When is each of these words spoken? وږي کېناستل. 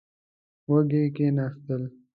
وږي 0.69 1.03
کېناستل. 1.15 1.83